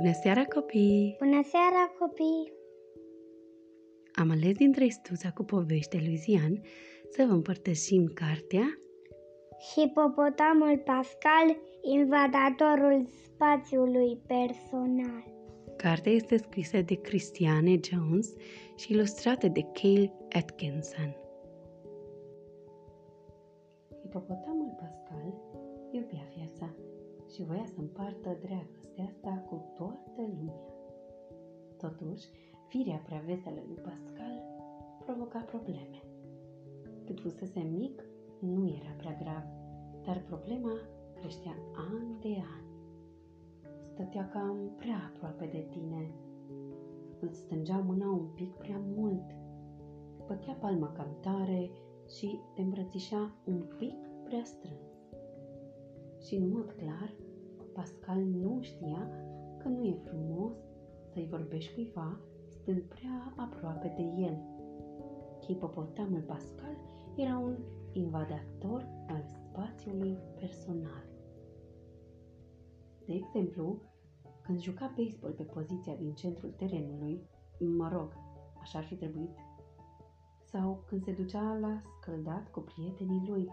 Bună 0.00 0.12
seara, 0.12 0.44
copii! 0.44 1.16
Bună 1.18 1.42
seara, 1.42 1.92
copii! 1.98 2.52
Am 4.12 4.30
ales 4.30 4.56
din 4.56 4.72
trei 4.72 4.90
stuța 4.90 5.30
cu 5.30 5.42
povești 5.42 5.96
de 5.96 6.02
lui 6.06 6.16
Zian 6.16 6.60
să 7.10 7.24
vă 7.28 7.32
împărtășim 7.32 8.10
cartea 8.14 8.78
Hipopotamul 9.74 10.82
Pascal, 10.84 11.56
invadatorul 11.82 13.06
spațiului 13.24 14.16
personal. 14.26 15.24
Cartea 15.76 16.12
este 16.12 16.36
scrisă 16.36 16.80
de 16.80 16.94
Christiane 16.94 17.80
Jones 17.82 18.32
și 18.76 18.92
ilustrată 18.92 19.48
de 19.48 19.62
Cale 19.72 20.12
Atkinson. 20.30 21.16
Hipopotamul 24.02 24.76
Pascal 24.80 25.34
iubea 25.90 26.26
viața 26.36 26.74
și 27.32 27.44
voia 27.44 27.66
să 27.66 27.80
împartă 27.80 28.38
dragostea 28.40 29.04
asta 29.04 29.44
cu 29.48 29.72
toată 29.74 30.20
lumea. 30.36 30.60
Totuși, 31.76 32.26
firea 32.68 33.00
prea 33.06 33.22
veselă 33.26 33.60
lui 33.66 33.76
Pascal 33.76 34.50
provoca 35.04 35.38
probleme. 35.38 36.02
Cât 37.06 37.20
fusese 37.20 37.60
mic, 37.60 38.04
nu 38.40 38.66
era 38.66 38.92
prea 38.96 39.16
grav, 39.22 39.44
dar 40.04 40.22
problema 40.26 40.72
creștea 41.14 41.56
an 41.74 42.20
de 42.20 42.36
an. 42.56 42.64
Stătea 43.82 44.28
cam 44.28 44.56
prea 44.76 45.12
aproape 45.14 45.46
de 45.46 45.66
tine. 45.70 46.10
Îți 47.20 47.38
stângea 47.38 47.78
mâna 47.78 48.10
un 48.10 48.26
pic 48.34 48.52
prea 48.52 48.80
mult. 48.96 49.24
Bătea 50.26 50.54
palma 50.54 50.92
cam 50.92 51.16
tare 51.20 51.70
și 52.08 52.38
te 52.54 52.60
îmbrățișa 52.60 53.34
un 53.44 53.62
pic 53.78 53.96
prea 54.24 54.44
strâns. 54.44 54.90
Și 56.26 56.34
în 56.34 56.48
mod 56.48 56.72
clar, 56.76 57.14
Pascal 57.80 58.18
nu 58.18 58.58
știa 58.60 59.10
că 59.58 59.68
nu 59.68 59.84
e 59.84 60.00
frumos 60.04 60.54
să-i 61.12 61.28
vorbești 61.30 61.74
cuiva 61.74 62.20
stând 62.48 62.82
prea 62.82 63.34
aproape 63.36 63.92
de 63.96 64.02
el. 64.02 64.38
Hipopotamul 65.46 66.20
Pascal 66.20 66.76
era 67.16 67.38
un 67.38 67.56
invadator 67.92 68.88
al 69.08 69.22
spațiului 69.22 70.18
personal. 70.38 71.04
De 73.06 73.14
exemplu, 73.14 73.82
când 74.42 74.60
juca 74.60 74.94
baseball 74.96 75.34
pe 75.34 75.42
poziția 75.42 75.94
din 75.94 76.14
centrul 76.14 76.50
terenului, 76.50 77.22
mă 77.76 77.88
rog, 77.92 78.12
așa 78.60 78.78
ar 78.78 78.84
fi 78.84 78.94
trebuit, 78.94 79.36
sau 80.44 80.82
când 80.86 81.04
se 81.04 81.12
ducea 81.12 81.58
la 81.60 81.82
scăldat 82.00 82.50
cu 82.50 82.60
prietenii 82.60 83.28
lui. 83.28 83.48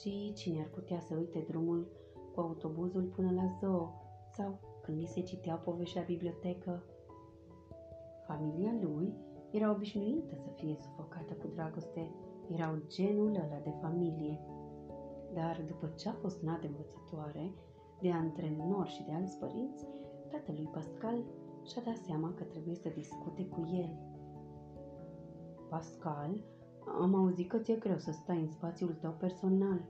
Și 0.00 0.32
cine 0.34 0.60
ar 0.60 0.68
putea 0.68 1.00
să 1.00 1.14
uite 1.14 1.44
drumul 1.48 1.88
cu 2.38 2.44
autobuzul 2.44 3.02
până 3.02 3.30
la 3.30 3.46
zoo 3.58 3.92
sau 4.30 4.58
când 4.82 4.98
li 4.98 5.06
se 5.06 5.20
citea 5.20 5.54
povești 5.54 5.96
la 5.96 6.02
bibliotecă. 6.02 6.82
Familia 8.26 8.72
lui 8.80 9.14
era 9.50 9.70
obișnuită 9.70 10.34
să 10.36 10.50
fie 10.54 10.76
sufocată 10.80 11.32
cu 11.34 11.46
dragoste, 11.54 12.10
erau 12.48 12.82
genul 12.86 13.34
ăla 13.34 13.60
de 13.62 13.72
familie. 13.80 14.40
Dar 15.34 15.64
după 15.66 15.86
ce 15.96 16.08
a 16.08 16.12
fost 16.12 16.42
nat 16.42 16.60
de 16.60 16.66
învățătoare, 16.66 17.54
de 18.00 18.10
antrenor 18.10 18.86
și 18.86 19.04
de 19.04 19.12
alți 19.12 19.38
părinți, 19.38 19.86
tatălui 20.30 20.68
Pascal 20.72 21.24
și-a 21.64 21.82
dat 21.84 21.96
seama 21.96 22.32
că 22.34 22.44
trebuie 22.44 22.74
să 22.74 22.88
discute 22.88 23.46
cu 23.46 23.68
el. 23.72 23.98
Pascal, 25.68 26.44
am 27.00 27.14
auzit 27.14 27.48
că 27.48 27.58
ți-e 27.58 27.76
greu 27.76 27.98
să 27.98 28.12
stai 28.12 28.40
în 28.40 28.48
spațiul 28.48 28.94
tău 29.00 29.12
personal, 29.12 29.80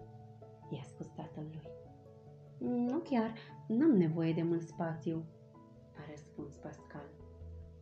i-a 0.71 0.83
spus 0.83 1.07
tatălui. 1.07 1.78
Nu 2.59 2.99
chiar, 2.99 3.35
n-am 3.67 3.91
nevoie 3.91 4.33
de 4.33 4.43
mult 4.43 4.63
spațiu, 4.63 5.25
a 5.97 6.11
răspuns 6.11 6.55
Pascal. 6.55 7.09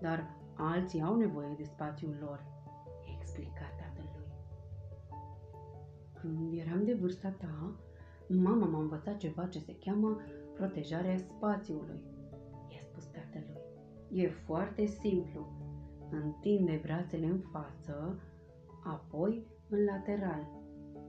Dar 0.01 0.37
alții 0.55 1.03
au 1.03 1.17
nevoie 1.17 1.55
de 1.57 1.65
spațiul 1.65 2.17
lor, 2.21 2.45
i-a 3.07 3.17
explicat 3.21 3.77
tatălui. 3.77 4.27
Când 6.21 6.59
eram 6.59 6.85
de 6.85 6.95
vârsta 6.95 7.29
ta, 7.29 7.75
mama 8.29 8.67
m-a 8.67 8.79
învățat 8.79 9.17
ceva 9.17 9.47
ce 9.47 9.59
se 9.59 9.77
cheamă 9.79 10.17
protejarea 10.55 11.17
spațiului, 11.17 12.01
i-a 12.69 12.81
spus 12.81 13.05
tatălui. 13.05 13.61
E 14.13 14.29
foarte 14.29 14.87
simplu. 14.87 15.47
Întinde 16.11 16.81
brațele 16.83 17.27
în 17.27 17.39
față, 17.39 18.21
apoi 18.85 19.47
în 19.69 19.85
lateral. 19.85 20.49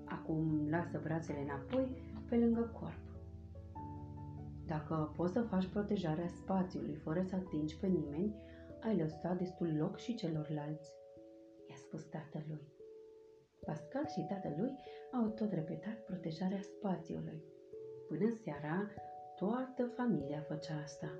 Acum 0.05 0.67
lasă 0.69 0.99
brațele 1.03 1.41
înapoi 1.41 1.97
pe 2.29 2.37
lângă 2.37 2.61
corp. 2.79 3.06
Dacă 4.67 5.13
poți 5.15 5.33
să 5.33 5.41
faci 5.41 5.67
protejarea 5.67 6.27
spațiului 6.27 6.95
fără 6.95 7.21
să 7.21 7.35
atingi 7.35 7.77
pe 7.77 7.87
nimeni, 7.87 8.35
ai 8.81 8.97
lăsat 8.97 9.37
destul 9.37 9.75
loc 9.77 9.97
și 9.97 10.15
celorlalți, 10.15 10.89
i-a 11.69 11.75
spus 11.75 12.03
tatălui. 12.03 12.61
Pascal 13.65 14.07
și 14.07 14.25
tatălui 14.29 14.71
au 15.11 15.27
tot 15.27 15.51
repetat 15.51 16.05
protejarea 16.05 16.61
spațiului. 16.61 17.43
Până 18.07 18.29
seara, 18.43 18.87
toată 19.35 19.85
familia 19.85 20.39
făcea 20.39 20.81
asta. 20.83 21.11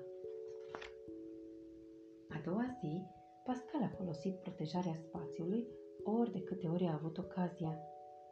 A 2.28 2.40
doua 2.44 2.76
zi, 2.80 3.02
Pascal 3.44 3.82
a 3.82 3.94
folosit 3.96 4.34
protejarea 4.36 4.94
spațiului 4.94 5.68
ori 6.04 6.32
de 6.32 6.42
câte 6.42 6.66
ori 6.66 6.84
a 6.84 6.92
avut 6.92 7.18
ocazia. 7.18 7.78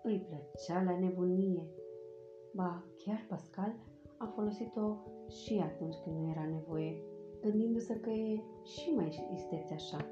Îi 0.02 0.20
plăcea 0.20 0.82
la 0.82 0.98
nebunie. 0.98 1.68
Ba, 2.54 2.84
chiar 2.96 3.24
Pascal 3.28 3.70
a 3.70 3.95
folosit-o 4.46 4.96
și 5.28 5.58
atunci 5.58 5.96
când 6.04 6.16
nu 6.16 6.30
era 6.30 6.44
nevoie, 6.44 7.02
gândindu-se 7.40 8.00
că 8.00 8.10
e 8.10 8.42
și 8.62 8.90
mai 8.96 9.28
istețe 9.34 9.74
așa. 9.74 10.06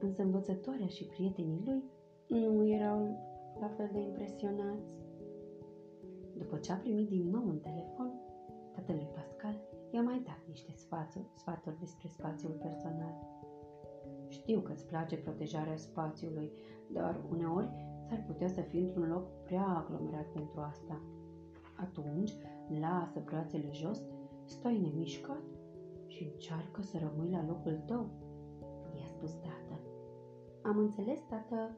Însă 0.00 0.22
învățătoarea 0.22 0.86
și 0.86 1.04
prietenii 1.04 1.62
lui 1.64 1.82
nu 2.28 2.68
erau 2.68 2.98
la 3.60 3.68
fel 3.68 3.90
de 3.92 4.00
impresionați. 4.00 4.96
După 6.36 6.56
ce 6.56 6.72
a 6.72 6.76
primit 6.76 7.08
din 7.08 7.30
nou 7.30 7.42
un 7.46 7.58
telefon, 7.58 8.12
tatălui 8.74 9.08
Pascal 9.14 9.60
i-a 9.90 10.02
mai 10.02 10.22
dat 10.26 10.40
niște 10.48 10.72
sfaturi, 10.72 11.30
sfaturi 11.34 11.78
despre 11.78 12.08
spațiul 12.08 12.52
personal. 12.52 13.14
Știu 14.28 14.60
că 14.60 14.72
îți 14.72 14.86
place 14.86 15.16
protejarea 15.16 15.76
spațiului, 15.76 16.52
dar 16.92 17.20
uneori 17.30 17.68
s-ar 18.08 18.24
putea 18.26 18.48
să 18.48 18.60
fii 18.60 18.80
într-un 18.80 19.08
loc 19.08 19.42
prea 19.44 19.66
aglomerat 19.66 20.26
pentru 20.26 20.60
asta. 20.60 21.02
Atunci, 21.76 22.32
lasă 22.80 23.22
brațele 23.24 23.70
jos, 23.72 24.02
stai 24.44 24.78
nemișcat 24.78 25.42
și 26.06 26.30
încearcă 26.32 26.82
să 26.82 26.98
rămâi 26.98 27.30
la 27.30 27.44
locul 27.46 27.82
tău, 27.86 28.06
i-a 28.98 29.06
spus 29.06 29.32
tatăl. 29.32 29.82
Am 30.62 30.78
înțeles, 30.78 31.20
tată, 31.28 31.76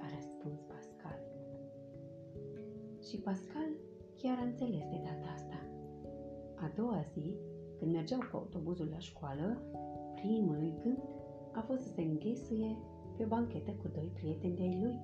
a 0.00 0.06
răspuns 0.14 0.60
Pascal. 0.60 1.18
Și 3.02 3.16
Pascal 3.18 3.70
chiar 4.16 4.38
a 4.38 4.44
înțeles 4.44 4.84
de 4.90 5.00
data 5.04 5.32
asta. 5.34 5.58
A 6.54 6.72
doua 6.76 7.04
zi, 7.12 7.36
când 7.78 7.92
mergeau 7.92 8.20
cu 8.30 8.36
autobuzul 8.36 8.88
la 8.88 8.98
școală, 8.98 9.62
primul 10.14 10.56
lui 10.56 10.74
gând 10.82 11.02
a 11.52 11.60
fost 11.60 11.80
să 11.80 11.88
se 11.88 12.02
înghesuie 12.02 12.76
pe 13.16 13.24
o 13.24 13.26
banchetă 13.26 13.70
cu 13.70 13.88
doi 13.88 14.10
prieteni 14.14 14.56
de-ai 14.56 14.80
lui. 14.82 15.00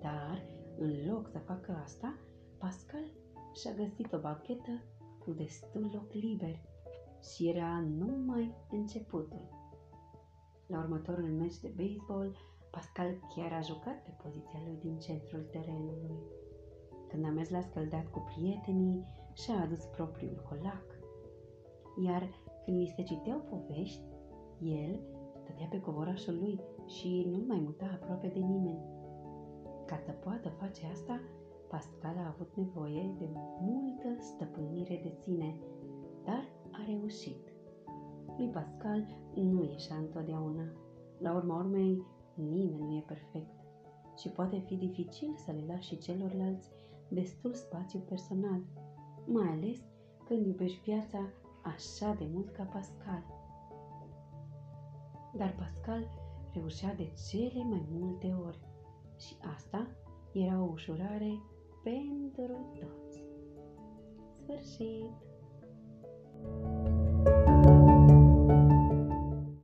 Dar, 0.00 0.42
în 0.78 0.92
loc 1.10 1.28
să 1.28 1.38
facă 1.38 1.72
asta, 1.82 2.18
Pascal 2.58 3.04
și-a 3.54 3.72
găsit 3.72 4.12
o 4.12 4.18
bachetă 4.18 4.82
cu 5.18 5.30
destul 5.30 5.90
loc 5.92 6.12
liber 6.12 6.60
și 7.22 7.48
era 7.48 7.80
numai 7.80 8.54
începutul. 8.70 9.48
La 10.66 10.78
următorul 10.78 11.28
meci 11.28 11.58
de 11.58 11.72
baseball, 11.76 12.36
Pascal 12.70 13.20
chiar 13.34 13.52
a 13.52 13.60
jucat 13.60 14.02
pe 14.02 14.16
poziția 14.22 14.60
lui 14.64 14.78
din 14.80 14.98
centrul 14.98 15.42
terenului. 15.50 16.16
Când 17.08 17.24
a 17.24 17.30
mers 17.30 17.48
la 17.48 17.60
scăldat 17.60 18.06
cu 18.10 18.18
prietenii, 18.18 19.06
și-a 19.32 19.60
adus 19.60 19.84
propriul 19.84 20.42
colac. 20.48 20.84
Iar 22.04 22.30
când 22.64 22.76
li 22.76 22.92
se 22.96 23.02
citeau 23.02 23.38
povești, 23.38 24.02
el 24.60 25.00
stătea 25.42 25.66
pe 25.70 25.80
covorașul 25.80 26.38
lui 26.38 26.60
și 26.86 27.26
nu 27.30 27.44
mai 27.46 27.58
muta 27.58 27.90
aproape 27.92 28.26
de 28.26 28.38
nimeni. 28.38 28.84
Ca 29.86 29.98
să 30.04 30.10
poată 30.10 30.48
face 30.48 30.86
asta, 30.86 31.20
Pascal 31.70 32.16
a 32.16 32.28
avut 32.28 32.50
nevoie 32.54 33.14
de 33.18 33.28
multă 33.60 34.08
stăpânire 34.18 35.00
de 35.02 35.12
sine, 35.22 35.56
dar 36.24 36.48
a 36.70 36.84
reușit. 36.86 37.52
Lui 38.36 38.48
Pascal 38.48 39.06
nu 39.34 39.64
ieșea 39.64 39.96
întotdeauna. 39.96 40.72
La 41.18 41.34
urma 41.34 41.56
urmei, 41.56 42.02
nimeni 42.34 42.86
nu 42.86 42.96
e 42.96 43.04
perfect 43.06 43.60
și 44.16 44.28
poate 44.28 44.58
fi 44.58 44.76
dificil 44.76 45.34
să 45.36 45.52
le 45.52 45.64
lași 45.66 45.98
celorlalți 45.98 46.68
destul 47.08 47.54
spațiu 47.54 47.98
personal, 47.98 48.60
mai 49.26 49.48
ales 49.48 49.78
când 50.24 50.46
iubești 50.46 50.80
viața 50.80 51.18
așa 51.62 52.14
de 52.18 52.28
mult 52.32 52.50
ca 52.50 52.62
Pascal. 52.62 53.24
Dar 55.36 55.54
Pascal 55.58 56.10
reușea 56.52 56.94
de 56.94 57.12
cele 57.28 57.62
mai 57.62 57.86
multe 57.90 58.36
ori 58.46 58.58
și 59.16 59.36
asta 59.54 59.86
era 60.32 60.62
o 60.62 60.70
ușurare 60.72 61.42
pentru 61.82 62.74
toți. 62.80 63.24
Sfârșit! 64.32 65.29